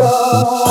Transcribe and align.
Oh. 0.00 0.67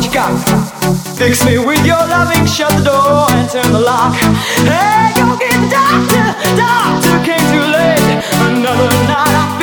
Fix 0.00 1.44
me 1.44 1.58
with 1.58 1.84
your 1.84 1.98
loving, 2.08 2.46
shut 2.46 2.72
the 2.72 2.84
door 2.84 3.26
and 3.36 3.50
turn 3.50 3.70
the 3.70 3.80
lock. 3.80 4.14
Hey, 4.64 5.12
go 5.14 5.36
get 5.36 5.52
the 5.52 5.68
doctor, 5.68 6.56
doctor 6.56 7.22
came 7.22 7.46
too 7.52 7.66
late. 7.70 8.24
Another 8.48 8.88
night. 9.06 9.59